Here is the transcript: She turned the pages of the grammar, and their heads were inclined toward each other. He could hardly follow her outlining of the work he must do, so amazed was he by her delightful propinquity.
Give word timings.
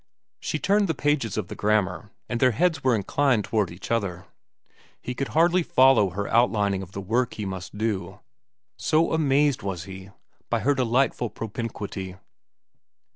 She 0.39 0.57
turned 0.57 0.87
the 0.87 0.95
pages 0.95 1.37
of 1.37 1.47
the 1.47 1.53
grammar, 1.55 2.09
and 2.27 2.39
their 2.39 2.53
heads 2.53 2.83
were 2.83 2.95
inclined 2.95 3.43
toward 3.45 3.69
each 3.69 3.91
other. 3.91 4.25
He 4.99 5.13
could 5.13 5.27
hardly 5.37 5.61
follow 5.61 6.09
her 6.09 6.27
outlining 6.29 6.81
of 6.81 6.93
the 6.93 6.99
work 7.01 7.35
he 7.35 7.45
must 7.45 7.77
do, 7.77 8.19
so 8.77 9.13
amazed 9.13 9.61
was 9.61 9.83
he 9.83 10.09
by 10.49 10.61
her 10.61 10.73
delightful 10.73 11.29
propinquity. 11.29 12.15